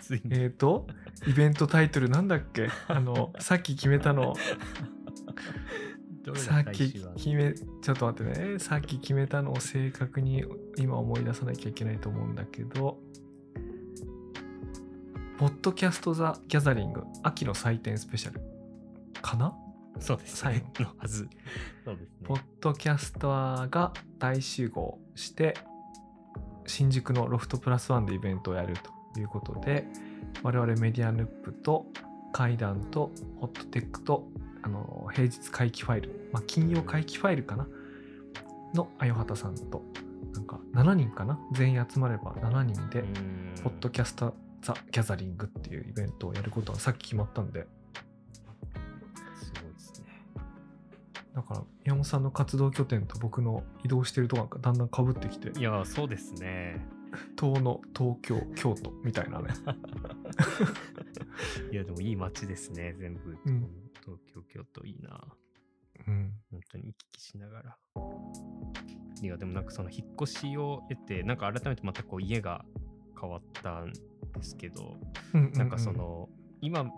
[0.00, 0.30] ついに。
[0.32, 0.86] えっと
[1.26, 2.68] イベントタイトルなんだっけ？
[2.88, 4.34] あの さっき決めたの。
[6.36, 8.58] さっき決めちょっと待ってね。
[8.58, 10.44] さっき決めたのを正確に
[10.76, 12.98] 今思い出さなきゃいけないと思うんだけど。
[15.38, 17.02] ポッドキャスト・ザ・ギャザリング。
[17.24, 18.40] 秋の祭典スペシャル。
[19.20, 19.52] かな？
[19.98, 20.72] そうです最ね。
[20.78, 21.24] のはず。
[21.24, 21.30] ね。
[22.24, 22.34] ポ。
[22.34, 25.56] ッドキャスターが大集合して
[26.66, 28.74] 新宿のロフトプラスワンでイベントをやる
[29.14, 29.86] ということで
[30.42, 31.86] 我々メディアヌップと
[32.32, 34.26] 階段とホットテックと
[34.62, 37.66] あの平日回帰ファイル、まあ、金曜回帰ファイルかな？
[38.74, 39.82] のあよはたさんと
[40.32, 41.38] なんか7人かな？
[41.52, 43.54] 全員集まれば7人で、うん。
[43.62, 47.66] ポッドキャスター・ザ・ギャザリングっていうイベントをやることがさっき決まったんで、
[51.34, 56.84] だから宮本さんの活動拠点と僕の移動してるとこがだんだんかぶってきて、いや、そうですね。
[57.36, 59.48] 遠野、東京、京都みたいなね。
[61.70, 63.38] いや、でもいい街ですね、全部。
[63.44, 63.68] うん
[64.04, 65.24] 東京、京都いいな。
[66.08, 66.32] うん。
[66.50, 67.78] 本当に行き来しながら。
[69.22, 72.64] いや、でもなんかその引っ越しを得て、なんか改めてまたこう家が
[73.18, 73.98] 変わったんで
[74.42, 74.96] すけど、
[75.34, 76.28] うんうなんかそ、の、
[76.60, 76.90] 今、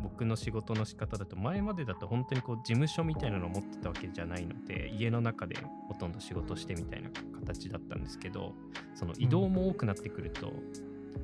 [0.00, 5.56] 僕の仕事の仕方だと前までだと本当にこう事務所みたいなのを持ってたわけじゃないので家の中で
[5.88, 8.54] ほとんど仕事してみたいな形だったんですけど
[8.94, 10.52] その移動も多くなってくると、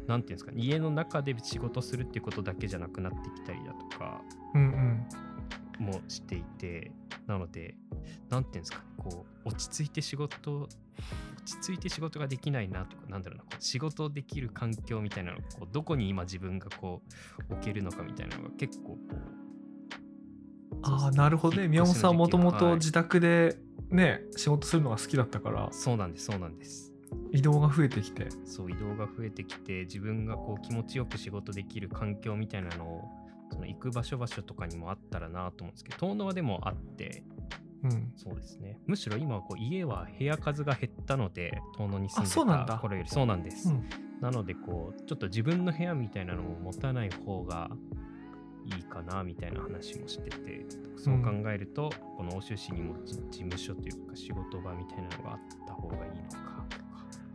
[0.06, 4.20] なんていうんですか家の中で仕事するっていうことだけじゃなくなってきたりだとか
[4.54, 5.06] うんうん。
[5.78, 6.90] もしていて
[7.26, 7.76] なので
[8.30, 10.68] なんていうんですかねこう落ち着いて仕事
[11.48, 17.02] 落ち着いて仕事ができないなとかなんだろうなこう仕事できる環境みたいなのをこうどこに今自分がこ
[17.48, 19.38] う置けるのかみたいなのが結構こう
[20.82, 21.66] ああ、なるほどね。
[21.66, 23.58] 宮本さんもともはいと自宅で
[23.90, 26.92] ね、仕事するのが好きだったから、そうなんですそうなんです
[27.32, 28.28] 移動が増えてきて。
[28.44, 33.04] そう移動が増えてきて自分がこう気持ちよく仕事できる環境みたいなのを
[33.50, 37.22] その行く場所場所とかにもあったらなと思うんですけど遠野はでもあって
[37.84, 38.12] うん。
[38.16, 38.78] そうですね。
[38.86, 42.64] むしろ今はこう家は部屋数が減ったので遠野に住あそうんなんだ。
[42.66, 43.08] でた頃より。
[43.08, 43.84] そうなんです、うん。
[44.20, 47.70] なのでこうちょっと自分の部屋みたいなのも持たない方が
[48.64, 56.84] いいかなみたいな話もしててそう考えると、この欧州市にもじ事務所というか仕事場みたいなのがあった方がいいのかとか。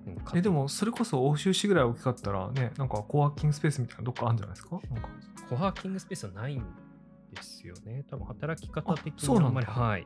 [0.06, 4.79] でもかえでもそれこそ欧州市ぐらい大きかったらねなんかコワーキングスペースみたいなどっかあるんじゃないですか？
[4.91, 5.10] なんか。
[5.49, 6.60] コワーキングスペースはないん
[7.34, 8.03] ですよね。
[8.10, 10.06] 多分働き方的にあんまり、はい。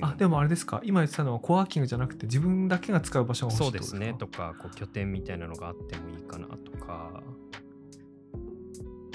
[0.00, 0.80] そうっていうあでもあれですか？
[0.84, 4.14] 今言ってたのはコワーキングじゃなくて自分だけが使う場所が欲しいそうですね。
[4.18, 7.22] とか、こう拠点みたいなのがあってもいいかなとか。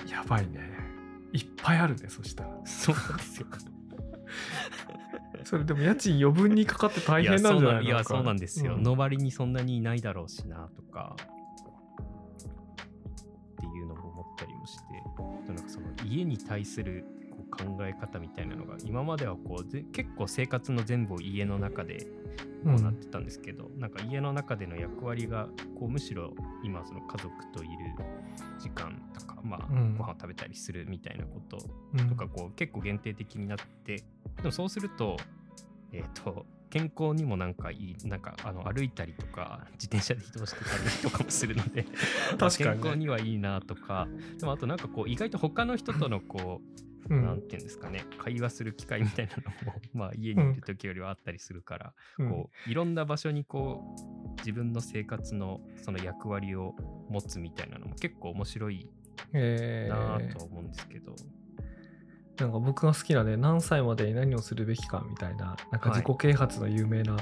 [0.09, 0.69] やばいね
[1.33, 3.47] いっぱいあるねそしたらそうなんですよ。
[5.43, 7.81] それでも家賃余分にかかって大変なんじゃないの？
[7.81, 8.75] いや、そうなんですよ。
[8.75, 11.15] うんのばりにそんなにいないだろうしなとか。
[11.21, 11.25] っ
[13.57, 14.83] ていうのも思ったりもして、
[15.47, 17.05] なんかその家に対する
[17.57, 22.07] 考え方みたいなのが、今まではこうぜ結構生活の全部を家の中で
[22.63, 25.47] こうなってたんですけど、なんか家の中での役割が
[25.79, 27.73] こうむしろ今その家族といる
[28.59, 29.97] 時間とか、まあうん。
[29.97, 31.57] ご飯を食べたりするみたいなこと
[31.97, 32.09] うん。
[32.09, 34.03] とかこう結構限定的になってで
[34.43, 35.17] もそうすると
[35.91, 41.85] えっ、と健康にもなんかいいなんかあの歩いたりとか自転車で移動してたりとかもするので
[42.37, 42.81] 確かにね。
[42.81, 44.07] 健康にはいいなとか
[44.39, 47.23] でもあとなんかこう意外と他の人とのこう、うん。
[47.23, 48.03] なんていうんですかね。
[48.17, 52.29] 会話する機会みたいなのも まあ家にいる時よりはあったりするから、うん。
[52.29, 56.75] こういろんな場所にこう自分の生活のその役割を
[57.09, 58.89] 持つみたいなのも結構面白い
[59.33, 61.15] えなーとは思うんですけど、
[62.37, 65.99] なんか僕が好きなね何歳までに何をするべきかみたいななんかはい。
[65.99, 67.17] 自己啓発の有名な、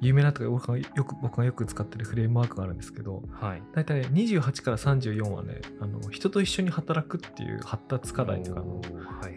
[0.00, 3.62] 有名なとか僕がよく僕がよく使ってるフレームワークがあるんですけどはい。
[3.74, 8.80] 大体ね28から34はねあの人と一緒に働くっていう発達課題とかの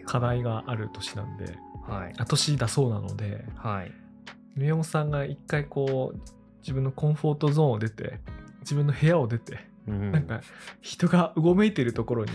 [0.06, 2.14] 課題がある年なんではい。
[2.16, 3.92] あ年だそうなのではい。
[4.56, 6.18] 宮本さんが一回こう
[6.62, 8.20] 自分のコンフォートゾーンを出て
[8.60, 10.12] 自分の部屋を出て、うん。
[10.12, 10.40] なんか
[10.80, 12.30] 人がうごめいているところに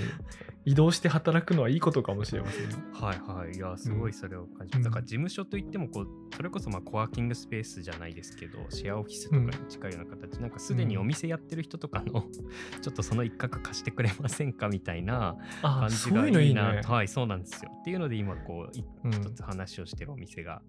[0.66, 2.70] 移動して働くのはいいことかもしれませんよ。
[2.94, 3.54] はいはい。
[3.56, 4.78] いや、すごいそれを感じます。
[4.78, 12.24] うんだから事務所といってもこう、それこそまあコワーキングスペースじゃないですけど、シェアオフィスとかに近いような形、なんかすでにお店やってる人とかの、
[12.82, 16.54] ちょっとその一角貸してくれませんかみたいなあ感じがいい。
[16.54, 16.92] なと。
[16.92, 17.72] はい、そうなんですよ。
[17.80, 20.62] っていうので今こう、一つ話をしてるお店が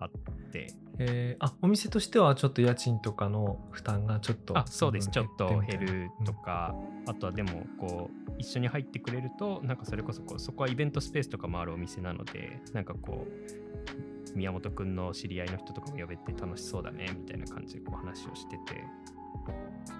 [0.00, 0.10] あっ
[0.52, 1.44] て、えー。
[1.44, 5.10] あお店としてはちょっと家賃とかの負担がちょっとあそうです。
[5.10, 6.74] ちょっと減るとか、
[7.06, 18.84] あとはでもこう一緒に入ってくれるとなんかそれこそこうそこはイベントスペースとかもあるお店なのでなんかこう宮本くんの知り合いの人とかも呼べて楽しそうだねみたいな感じでこう話をしてて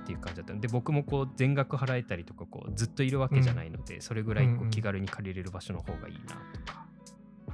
[0.05, 0.61] っていう感じだったの。
[0.61, 4.71] で僕もこう全額払えたりとかこうずっといるわけじゃないので、それぐらいこうんううん。
[4.71, 6.84] 気軽に借りれる場所の方がいいなとか、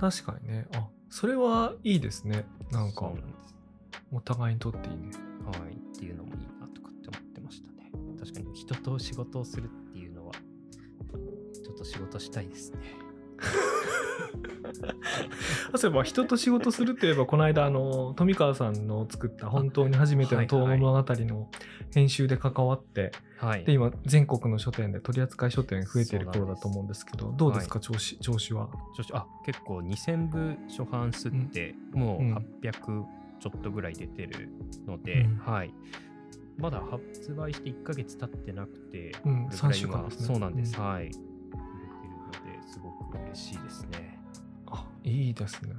[0.00, 3.12] 確かにねあそれはいいですねなんか
[4.10, 5.10] お互いにとっていいね
[5.44, 7.90] はい、っていうのもいいなとかって思ってましたね。
[8.18, 12.78] 確かに人と仕事をするっていうのは、ちょっと仕事したいですね。
[15.76, 21.48] そういえば人と仕事するといえばこの間あの富川さんの作った本当に初めての遠野物語の
[21.94, 23.64] 編集で関わって、はい。
[23.64, 28.68] で今全国の書店で取り扱い書店増えてる頃だと思うんですけどどうですか、は調子調子は？
[28.96, 32.35] 調子あ結構2000部初版すって、もううん。
[32.62, 33.05] 800
[33.40, 34.50] ちょっとぐらい出てる
[34.87, 35.37] ので、うん。
[35.38, 35.72] はい。
[36.59, 39.46] まだ発売して1ヶ月経ってなくて、うん。
[39.46, 40.26] これぐらい3週間ですね。
[40.26, 40.85] そうなんです、うん。
[40.85, 41.29] はい
[43.18, 44.18] 嬉しいですね。
[44.66, 45.75] あいいですね。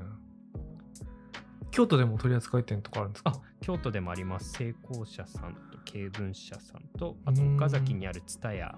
[1.71, 3.31] 京都でも取り扱い店とかあるんですか？
[3.33, 4.51] あ京都でもあります。
[4.51, 7.55] 成功者さんと経文社さんとあとうん。
[7.55, 8.75] 岡崎にある蔦屋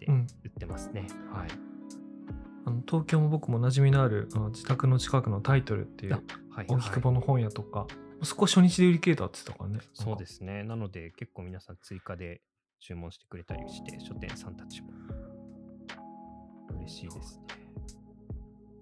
[0.00, 0.26] でうん。
[0.44, 1.48] 売ってますね、はい。
[2.64, 6.66] あの東京も僕も馴染みのあるあの自宅の近くのタイトルっていあうはい。
[6.68, 7.86] 荻窪の本屋とか、
[8.22, 9.80] そこ初日で売り切れたって言ってたからね。
[9.94, 10.64] そうですすね。
[10.64, 12.40] なので結構皆さん追加で
[12.80, 14.88] 注文してくれたりして書店さんたちも。
[16.80, 17.65] 嬉しいですね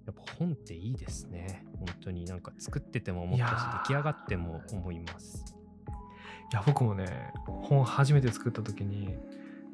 [0.06, 1.64] やっぱ本っていいですね。
[1.78, 2.24] 本当に。
[2.26, 5.54] なんか作ってても思ったし出来上がっても思います。
[6.52, 9.16] いや僕もね本初めて作った時に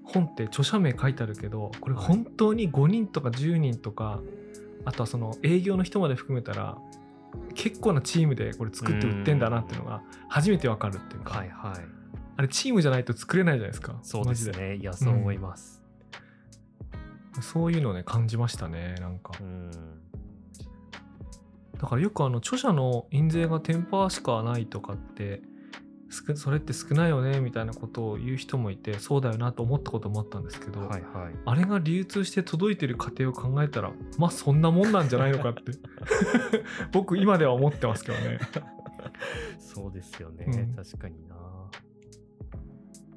[0.05, 2.05] 本って著者名書いてあるけどこれはい。
[2.07, 4.21] 本当に5人とか10人とか
[4.85, 6.79] あとはその営業の人まで含めたら
[7.55, 12.01] 結構なチームでこれ作って売ってんだなっていうのが初めてわかるっていうか、はいはい。
[12.37, 14.77] あれチームじゃないと作れないじゃないですかそうですね。
[14.77, 15.83] いやそう思います。
[17.41, 19.33] そういうのをね感じましたねなんか。
[19.41, 19.71] うん
[21.81, 25.41] だからよくあの著者の印税が10%しかないとかって
[26.11, 31.35] 少それって少ないよねみたいなことを言う人もいてそうだよなと思ったこともあったんですけど、はいはい。
[31.47, 35.63] あれが流通して届いてる過程を考えたらまあそんなもんなんじゃないのかって
[36.93, 38.41] 僕今では思ってますけどね。
[39.59, 40.75] そうですよね、うん。
[40.75, 41.37] 確かにな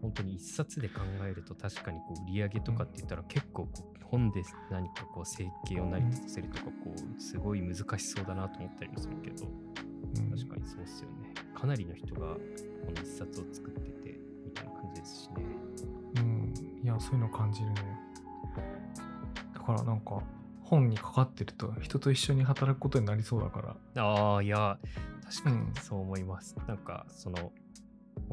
[0.03, 10.29] 本当に一冊で考えると確かにこう売り上げとかって言ったら結構こう本で何かこう生計を成り立たせるとかこうすごい難しそうだなと思ったりもするけどうん。
[10.29, 11.33] 確かにそうっすよね。
[11.55, 12.39] かなりの人がこ
[12.93, 15.35] の一冊を作っててみたいな感じですしね。
[16.17, 17.75] うん、いやそういうの感じるね。
[19.53, 20.21] だからなんか
[20.63, 24.03] 本にかかってると人と一緒に働くことになりそうだから。
[24.03, 24.77] ああいや
[25.23, 25.73] 確かにうん。
[25.81, 27.53] そう思います、なんかその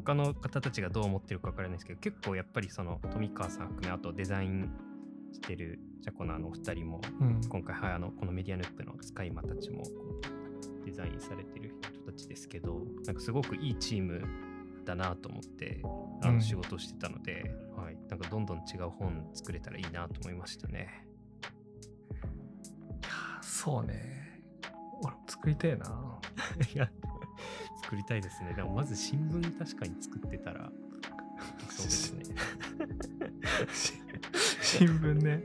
[0.03, 4.71] 他の方たちがどう思ってるか分からないですけど結構やっぱりその富川さん含めあとデザイン
[5.33, 7.41] してるジャコナーのお二人もうん。
[7.49, 9.91] 今回、はい、あのこのメディアヌップの使い魔たちもこ
[10.83, 14.23] うデザインされてる人たちですけどなんかすごくいいチーム
[14.85, 15.81] だなと思って
[16.23, 16.35] あうん。
[16.37, 21.07] の仕事をしてたので、はい、なんかどんどん違う本作れたらいいなと思いましたね。
[21.43, 23.11] いや
[23.43, 24.43] そうね。
[25.03, 26.19] 俺も作りたいな。
[26.75, 26.91] い や
[27.91, 28.55] 作りたいですね。
[28.55, 30.71] でもまず新聞確かに作ってたら
[31.69, 32.25] そうですね。
[33.75, 33.95] し
[34.63, 35.43] 新聞ね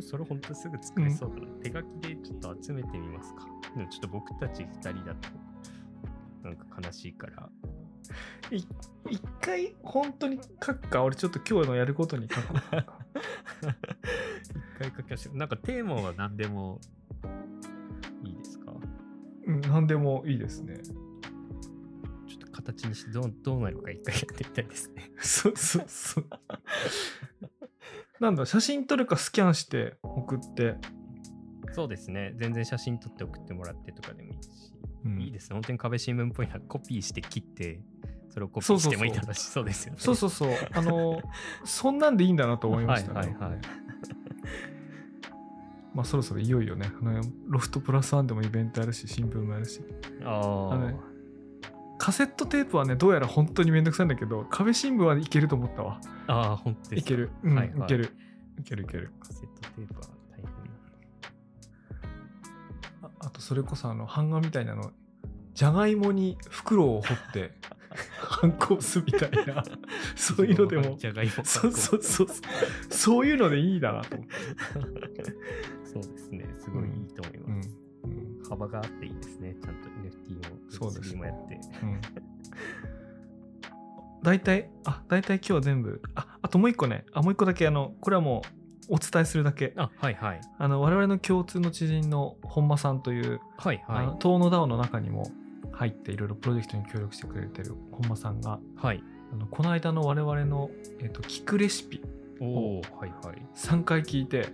[0.00, 1.46] それ本当すぐ作れそうだな。
[1.62, 3.46] 手書きでちょっと集めてみますか。
[3.76, 5.28] でもちょっと僕たち2人だと
[6.42, 7.48] なんか悲しいから。
[8.50, 8.66] い
[9.08, 11.04] 一回本当に書くか？
[11.04, 12.58] 俺ちょっと今日のやることに書く 一
[14.76, 15.36] 回書きましょう。
[15.36, 16.80] なんかテーマは何でも
[19.50, 20.80] うん何でもいいですね
[22.28, 25.10] ちょっと形にしてどうどうなるか一回やってみたいですね。
[25.18, 26.26] そうそうそう
[28.20, 30.76] なんだ写真撮るかスキャンして送って、
[31.72, 32.34] そうですね。
[32.36, 34.48] 全然写真撮って送ってもらってとかでもいいし。
[35.04, 35.54] うんいいですね。
[35.54, 36.60] 本当に壁新聞っぽいな。
[36.60, 37.80] コピーして切って、
[38.28, 39.98] それをコピーしてもいい楽しそうですよね。
[39.98, 41.22] そうそうそうあの
[41.64, 43.60] そんなんでいいんだなと思いましたね、はいはいはい
[45.94, 46.92] まあそろそろいよいよね。
[47.00, 49.80] あのロフトプラスワンでもイベントやるし新聞もやるし。
[50.24, 51.10] ああのねあ。
[51.98, 56.00] カセットテープはねどうやら本当にめんどくさいんだけど壁新聞はいけると思ったわ。
[56.28, 57.80] ああ、本当いける、うんはいはい。
[57.80, 58.16] いける。
[58.58, 59.10] いけるいける。
[59.20, 60.46] カセットテープは大変。
[63.02, 64.92] ああとそれこそあの版画みたいなの
[65.54, 67.52] じゃがいもに袋を掘って
[68.40, 69.62] 反抗すみたいな。
[70.16, 70.96] そういうのでも。
[71.44, 72.28] そうそうそうそう。
[72.88, 75.24] そういうのでいいだなと思って、
[75.84, 76.46] そうですね。
[76.58, 77.78] すごいいいと思いうんます。
[78.04, 78.42] うん。
[78.48, 79.54] 幅があっていいですね。
[79.62, 81.60] ちゃんと NFT もそうです Web3 もやって。
[81.82, 82.00] うん。
[84.22, 87.04] 大体あ大体今日は全部ああともう一個ね。
[87.12, 88.42] あもう一個だけあのこれはも
[88.88, 89.74] うお伝えするだけ。
[89.76, 90.40] あ、はいはい。
[90.58, 95.30] あの我々の共通の知人の本間さんという、はいあのは遠野 DAO の中にも
[95.80, 98.86] 入っていろいろプロジェクトに協力してくれてる本間さんがい。
[98.86, 99.02] はい。
[99.32, 102.02] あのこの間の我々の、えっと聞くレシピ
[102.38, 103.46] おおはいはい。
[103.54, 104.48] 3回聞いて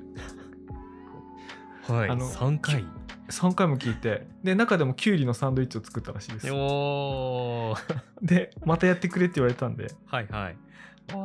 [1.88, 2.10] はい。
[2.10, 2.84] あの3回
[3.28, 10.56] ？3回も聞いてで中でもきゅうりのサンドイッチを作ったらしいですおー でまたやってくれって言われたんではいはい。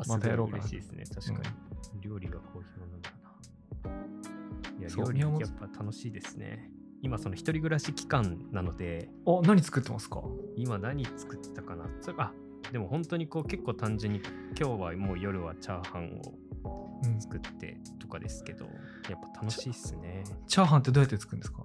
[0.08, 1.04] またやろうかな嬉しいですね。
[1.14, 1.50] 確か
[1.94, 2.02] に。
[2.02, 4.80] 料理が好評なんだな。
[4.80, 6.72] いや、料理やっぱ楽しいですね。
[7.02, 10.22] 今その一人暮らし期間なので、あ何作ってますか？
[10.56, 11.86] 今何作ったかな？
[12.02, 12.32] それあ
[12.72, 14.22] でも本当にこう結構単純に
[14.60, 16.22] 今日はもう夜はチャーハン
[16.64, 17.20] をうん。
[17.20, 18.66] 作ってとかですけど、
[19.10, 20.24] やっぱ楽しいっすね。
[20.46, 21.64] チャーハンってどうやって作るんですか？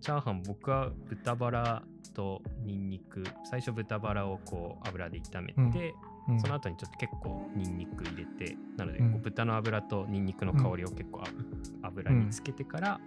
[0.00, 1.82] チャーハン僕は豚バラ
[2.14, 5.94] とニンニク最初豚バラをこう油で炒めて、
[6.26, 6.34] うん。
[6.34, 6.40] うん。
[6.40, 13.00] その後にちょっと結構ニンニク入れてなのでう豚の油とニンニクの香りを結構あ油につけてから、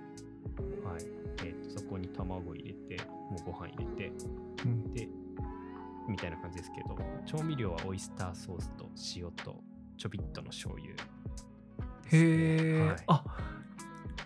[0.84, 1.04] はい。
[1.44, 4.12] えーとそこに卵入れてもうご飯入れて
[4.66, 4.94] うん。
[4.94, 5.10] で
[6.08, 9.56] みたいな感じですけど調味料はオイスターソースと塩と
[9.98, 11.04] ちょびっとの醤油で
[12.10, 12.96] すね、へえ、はい。
[13.08, 13.24] あ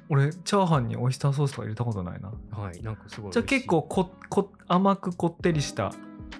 [0.09, 2.33] 俺チャーハンにオイスターソースとか入れたことないな。
[2.51, 5.93] はい、なんかすごいじゃあ結構ここ甘くこってりした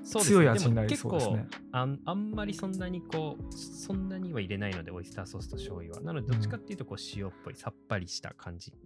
[0.04, 1.32] 強い味になりそうですね。
[1.32, 6.02] も結構あんあんまりそんなにこうそんなには入れないのでオイスターソースと醤油は。
[6.02, 8.78] なのでどっちかっていうとこう塩っぽいさっぱりした感じに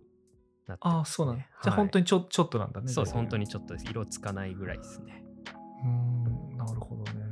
[0.68, 1.78] なってね、ああそうなんだ、じゃあはい。
[1.78, 3.86] 本当にちょちょっとなんだねそうです本当ににちょっとです。
[3.90, 5.24] 色つかないぐらいですね。
[5.84, 7.24] うーんなるほどね。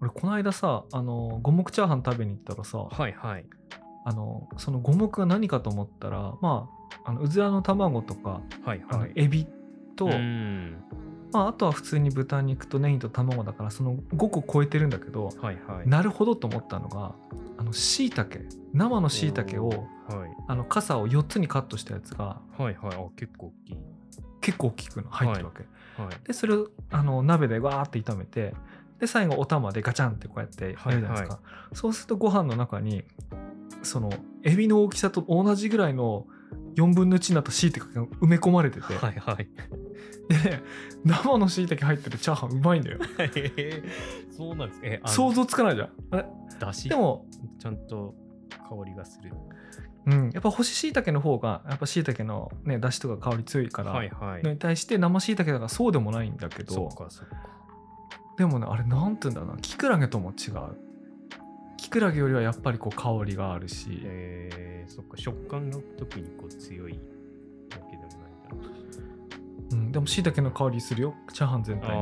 [0.00, 3.46] 俺この間さあの五目チャーハン食べに行ったらさはいはい。
[4.04, 6.68] あのその五目が何かと思ったらま
[7.04, 9.10] ああのうずらの卵とかはいあはい。
[9.10, 9.46] のエビ
[9.96, 10.84] と、うーん
[11.32, 15.88] まあ、あとは普通に豚肉とネギと卵だからその5個超えてるんだけど、はいはい。
[15.88, 17.14] なるほどと思ったのが
[17.58, 18.30] あの椎茸
[18.72, 20.30] 生の椎茸をはい。
[20.46, 22.74] あの傘を4つにカットしたやつがはいはい。
[22.94, 23.78] あ結構大きい。
[24.40, 26.26] 結構大きく入ってるわけ、はい。
[26.26, 28.54] でそれをあの鍋でわーって炒めて
[28.98, 31.40] で最後お玉でガチャンってこうやってやるじゃないですか、は
[31.72, 33.04] そうするとご飯の中に
[33.82, 34.10] その
[34.42, 36.26] エビの大きさと同じぐらいの
[36.76, 39.48] 4分の1になった椎茸が埋め込まれてて、はいはい
[40.28, 40.62] でね
[41.04, 42.98] 生の椎茸入ってるチャーハンうまいんだよ。
[43.18, 43.24] へ
[44.30, 44.86] ーそうなんですか？
[44.86, 45.90] えあの想像つかないじゃん。
[46.10, 46.26] あれ
[46.58, 46.88] だし？
[46.88, 47.26] でも
[47.58, 48.14] ちゃんと
[48.50, 49.32] 香りがする。
[50.06, 57.36] うん、やっぱ干し椎茸の方がやっぱ椎茸のね出汁とか香り強いから、はいはい、のに対して生椎茸だからそうでもないんだけそうどかそうか。
[58.38, 59.60] でもねあれなんて言うんだろうな。
[59.60, 60.76] キクラゲとも違う。
[61.76, 65.16] キクラゲよりはやっぱりこう香りがあるし、えー、そっか。
[65.16, 66.98] 食感が特にこう強いわ
[67.90, 68.48] けでもないんだ。
[68.50, 68.56] ろ
[68.87, 68.87] うし
[69.88, 71.14] うん、でも椎茸の香りするよ。
[71.32, 71.96] チャーハン全体に。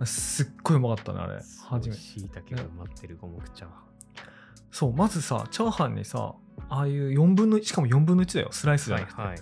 [0.00, 1.36] あすっごいうまかったねあれ。
[1.36, 2.00] あ初めて。
[2.00, 3.84] しいたけが埋まってる五目チャーハ
[4.70, 6.34] そうまずさチャーハンにさ
[6.68, 8.48] ああいう4分の1しかも4分の1だよ。
[8.50, 9.38] スライスンじゃなくて、はいはい。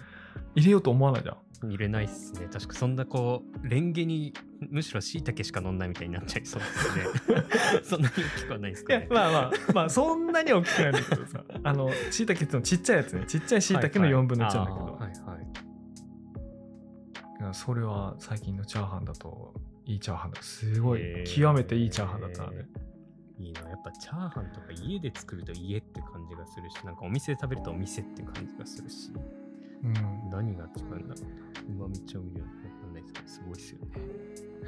[0.57, 1.37] 入れようと思わないじゃん。
[1.65, 2.49] 入れないっすね。
[2.53, 4.35] 確かそんなこうレンゲに
[4.71, 7.43] むしろしいたけしか乗んないみたいになっちゃいそうですね。
[7.85, 9.07] そんなに大きくはないですいかね。
[9.09, 11.45] やまあまあまあそんなに大きくないんだけどさ。
[11.63, 13.25] あの椎茸ってのちっちゃいやつね。
[13.27, 15.22] ちっちゃい椎茸の4分の1なんだけど、はいはいはいはい
[17.55, 20.43] それは最近のチャーハンだといいチャーハンだ。
[20.43, 22.65] すごい極めていいチャーハンだったので、
[23.39, 23.61] いいな。
[23.69, 29.11] やっぱチャーハンとか家で作ると家って感じがするしなんかお店で食べるとお店って感じがするし。
[29.85, 31.21] うん、何が違うんだろ
[31.67, 31.79] う。
[31.79, 32.45] なうまみ調味料
[33.03, 34.23] ないですけどすごいっすよね。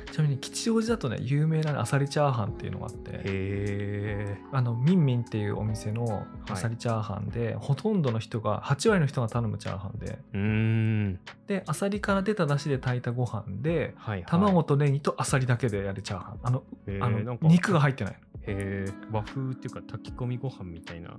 [0.13, 11.19] ちなみに吉祥寺だとね有名なねあさりチャーハンっていうのがあってあのミンミンっていうお店のあさりチャーハンで、ほとんどの人が8割の人が頼むチャーハンでうーん。
[11.49, 16.39] であさりから出た出汁で炊いたご飯ではい、はい、卵とネギとあさりだけでやるチャーハン。
[16.45, 16.63] あの
[17.01, 18.15] あの肉が入ってない。
[18.47, 21.17] へえ和風っていうか炊き込みご飯みたいなの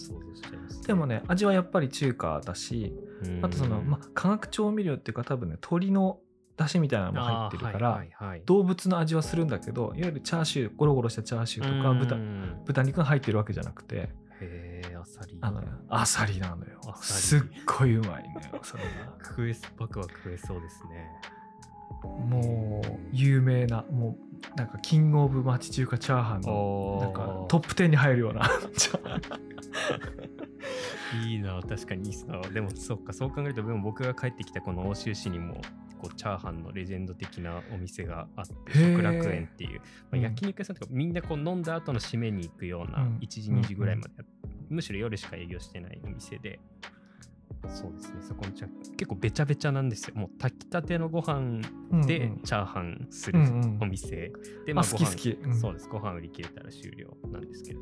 [0.00, 2.92] 想像しちゃいます、でもね味はやっぱり中華だし
[3.42, 6.18] あとその、まあ、化学調味料っていうか多分ね鶏の
[6.56, 12.62] 出汁みたいなのも入ってるから、はいはいはい、動物の味はするんだけどいわゆるチャーシューゴロゴロしたチャーシューとか豚うん。
[12.66, 14.10] 豚肉が入ってるわけじゃなくて
[14.40, 16.80] へえあさりあのねあさりなのよ。
[17.00, 18.90] すっごいうまいのよそれが。
[19.26, 21.10] 食えす僕は食えそうですね
[22.08, 24.16] もう有名なも
[24.54, 28.50] うなんかキングオブ町中華チャーハンのなんかトップ10に入るような。
[31.26, 32.40] いいな確かにいいっすな。
[32.40, 35.60] でもそっかそう考えるとでも僕が帰ってきたこの欧州市にも
[35.98, 40.22] こうチャーハンのレジェンド的なお店があって食楽園っていう、まあ、うん。
[40.22, 43.18] 焼肉屋さんとかみんなこう飲んだ後の締めに行くようなうん。
[43.18, 44.26] 1時2時ぐらいまでやっ、
[44.68, 46.60] むしろ夜しか営業してないお店で
[47.68, 50.14] そうですねそこのチャ結構べちゃべちゃなんですよ。
[50.16, 51.62] もう炊きたてのご飯
[52.06, 52.40] でうんうん。
[52.42, 54.32] チャーハンするうんうんお店、
[54.66, 55.60] であ好きご飯好きうん。
[55.60, 55.88] そうです。
[55.88, 57.80] ご飯売り切れたら終了なんですけど。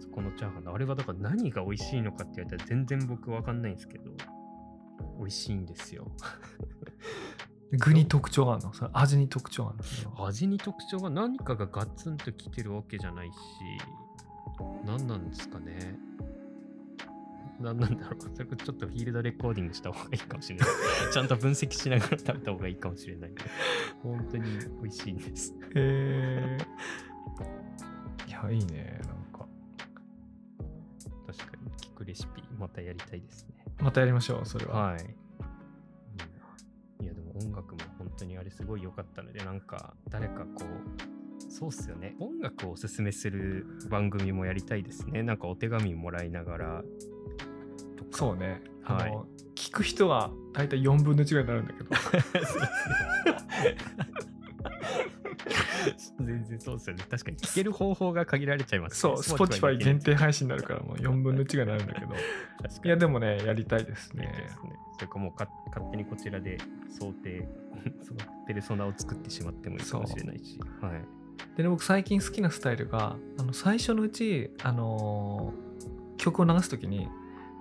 [0.00, 4.10] そこのチャーハンあれはだから何が美味しいのかって言われたら全然僕わかんないんですけど。
[5.18, 6.10] 美味しいんですよ。
[7.72, 8.72] 具に特徴があるの？
[8.72, 9.78] それ味に特徴がある
[10.18, 10.26] の？
[10.26, 13.34] 味に特徴が何かがガツンときてるわけじゃないし
[14.84, 15.98] 何なんですかね
[17.60, 18.20] 何 なんだろう。
[18.20, 20.68] それちょっとフィールドレコーディングした方がいいかもしれない。
[21.12, 23.34] ちゃんと分析しながら食べた方がいいかもしれない。
[24.02, 24.44] 本当に
[24.82, 25.54] 美味しいんです。
[25.74, 26.58] へえ
[28.28, 29.48] いやいいねなんか。
[31.26, 33.64] 確かに聞くレシピまたやりたいですね。
[33.80, 35.16] またやりましょうそれは、はい。
[37.00, 41.15] いや、でも音楽も本当にあれすごい良かったので、なんか誰かこう、
[41.48, 42.16] そうっすよね。
[42.18, 45.22] 音楽をおすすめする番組もやりたいですね。
[45.22, 46.82] なんかお手紙もらいながら。
[48.10, 51.90] そうね、はいあの聞く人は大体4分の1ぐらいになるんだけど
[56.20, 57.04] 全然そうですよね。
[57.08, 60.12] 確かに聞ける方法が限られちゃいますそう Spotify 限定。
[60.12, 64.76] 定配信になるからもう4分の1ぐらいになるんだけど いにやでもねやりたいですねですね。
[64.94, 67.46] それかもうか勝手にこちらで想定、
[68.02, 70.58] そのペルソナを作ってしまってもいいかもしれないし。
[70.80, 71.04] はい。
[71.56, 75.66] でね僕最近好きなスタイルがあの最初のうち、あのー
[76.16, 77.08] 曲を流す時に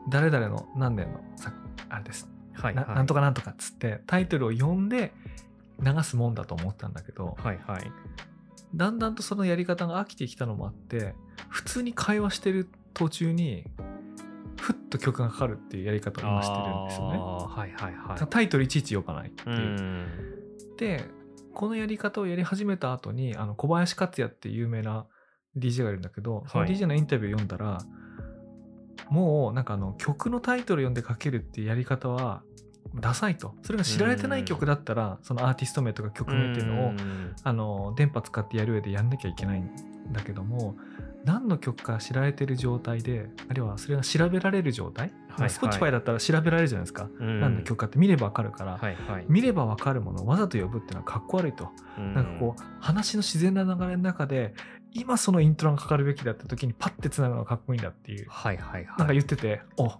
[0.09, 1.53] 誰々の何年のさ
[1.89, 2.95] あれです、はい、なはい。
[2.95, 5.13] なんとかなんとかっつってタイトルを読んで
[5.79, 7.91] 流すもんだと思ったんだけどはいはい。
[8.75, 11.13] だんだんとそのやり方が飽きてきたのもあって
[11.49, 13.65] 普通に会話してる途中に
[14.57, 17.17] ふっと曲がかかるっていうやり方を今してるんですよね。
[17.17, 18.27] はいはいはい。
[18.27, 19.59] タイトルいちいち読まないってういう。
[19.59, 20.07] ん。
[20.77, 21.05] で
[21.55, 25.07] このやり方をやり始めた後にあの小林克也っていう有名な
[25.57, 27.79] DJ がいるんだけどそのはい DJ のインタビューを読んだら、
[29.09, 32.43] もうなんかあの曲のタイトル読んでかけるっていうやり方は
[32.93, 33.55] ダサいと。
[33.63, 37.35] それが知られてない曲だったらそのアーティスト名とか曲名っていうのをん。
[37.43, 39.69] あの電波使ってやる上でやんなきゃいけないん
[40.11, 40.75] だけども
[41.25, 45.49] 何の曲か知られてる状態であるいはそれが調べられる状態、はいはい。
[45.49, 47.39] Spotify だったら調べられるじゃないですか、うん。
[47.39, 49.25] 何の曲かって見ればわかるから、はいはい。
[49.27, 54.53] 見ればわかるものをわざと呼ぶっていうのはかっこ悪いと、なんかこう話の自然な流れの中で
[54.93, 58.23] 今そのイントロがかかるべきだった時にパッてつなぐのがかっこいいんだっていう。
[58.23, 58.29] うん。
[58.29, 58.97] はいはいはい。
[58.97, 59.91] なんか言ってて「お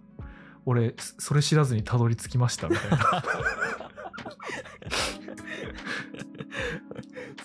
[0.65, 2.97] 俺それ知らずにたどり着きました」みたいな。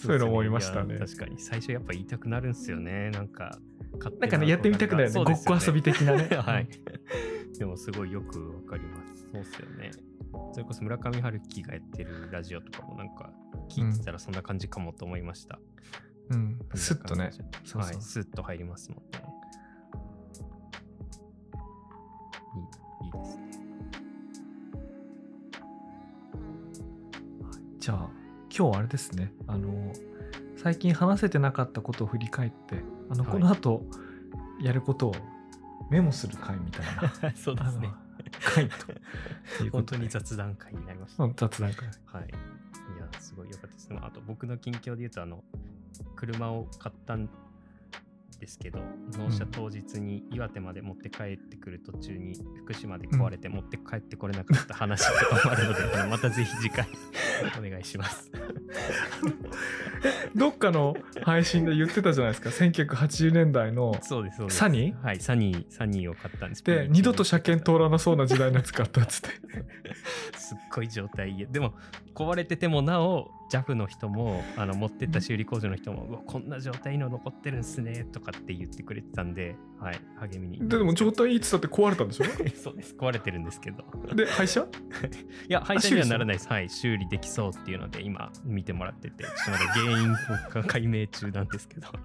[0.00, 0.98] そういうの思いましたね。
[0.98, 3.10] 確かに最初やっぱ言いたくなるんですよね。
[3.10, 3.58] なんか、
[4.00, 6.68] 勝手なんかねやってみたくなるよねごっこ遊び的なね はい。
[7.58, 9.28] でもすごいよくわかります。
[9.30, 9.90] そうっすよね。
[10.52, 13.32] それこそ村上春樹がやってるラジオとかもなんか
[13.68, 15.60] 聞いてたらそんな感じかもと思いました。
[16.30, 17.30] うんスッとね
[17.64, 19.22] そうはい、スッと入りますもんね。
[23.02, 23.50] いいいいですね。
[27.78, 28.10] じゃあ
[28.56, 29.92] 今日はあれですねあの
[30.56, 33.82] 最近話せてなかったことを振り返ってあのはいこの後
[34.62, 35.16] やることを
[35.90, 36.86] メモする会みたい
[37.22, 37.90] な そうですね。
[38.54, 41.24] 会というこ本とで当に雑談会になりました。
[41.24, 42.28] うん雑談会はい。
[42.28, 42.28] い
[42.98, 43.92] や、すごい良かったです。
[43.92, 45.42] まああと僕の近況で言うと、あの、
[46.14, 47.28] 車を買ったん
[48.38, 48.80] ですけど、
[49.18, 56.86] 納車当日に岩手まで持って帰ってくる途中に福島で壊れて持って帰ってこれなかった話とかもあるので、あのまたぜひ次回
[57.58, 58.30] お願いします。
[60.34, 62.50] どっかの配信で言ってたじゃないですか。
[62.50, 63.98] 1980年代の。
[64.48, 65.02] サニー？
[65.02, 66.64] はい、サニー、サニーを買ったんです。
[66.64, 69.28] で二度と車検通らなそうな時代のやつ買ったっつって。
[70.38, 71.46] すっごい状態。
[71.50, 71.74] でも
[72.14, 80.68] 壊れててもなお JAF の人もあの持ってった修理工場の人も、うわこんな状態の残ってるんすねとかって言ってくれてたんで、はい、励みに。
[80.68, 82.24] ででも状態いいっつったって壊れたんでしょ？
[82.54, 83.84] そうです壊れてるんですけど。
[84.14, 84.64] で廃車い
[85.48, 86.48] や廃車にはならないです。
[86.48, 90.16] はい修理できそうっていうので今見てもらっててちょっとまだ原因を
[90.66, 91.88] 解明中なんですけど。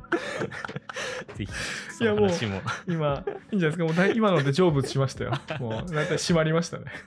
[1.36, 1.52] ぜひ
[1.98, 2.62] そいやもうの話も。
[2.88, 3.84] 今いいんじゃないですか？
[3.86, 5.32] もうだい今ので成仏しましたよ。
[5.60, 6.86] もう大体閉まりましたね。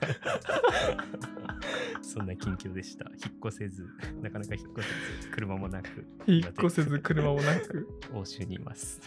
[2.01, 3.05] そんな近況でした。
[3.09, 3.85] 引っ越せず
[4.21, 6.07] なかなか引っ越せず車もなく。
[6.27, 7.87] 引っ越せず車もなく。
[8.13, 8.99] 欧州にいます。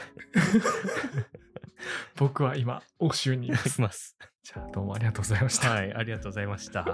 [2.16, 3.78] 僕は今欧州にいます。
[3.78, 4.16] います。
[4.44, 5.70] じゃあどうもありがとうございました。
[5.70, 6.84] はいありがとうございました